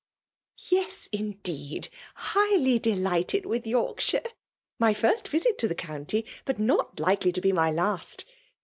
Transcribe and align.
^' 0.59 0.71
Yes! 0.71 1.07
indeed 1.11 1.87
I— 1.91 1.97
highly 2.53 2.79
delighted 2.79 3.43
wHh 3.43 3.67
Yorkshire. 3.67 4.23
My 4.79 4.95
first 4.95 5.27
visit 5.27 5.59
to 5.59 5.67
the 5.67 5.75
county; 5.75 6.25
b&t 6.43 6.57
nioft 6.59 6.95
likcdy 6.95 7.31
to 7.31 7.39
be 7.39 7.51
my 7.51 7.69
last. 7.69 8.25